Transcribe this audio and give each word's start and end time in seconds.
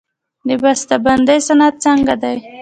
د 0.47 0.49
بسته 0.63 0.95
بندۍ 1.05 1.39
صنعت 1.47 1.75
څنګه 1.85 2.13
دی؟ 2.23 2.37